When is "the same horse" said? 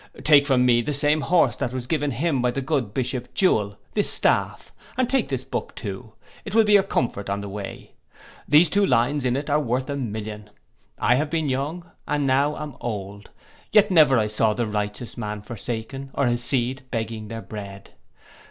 0.81-1.55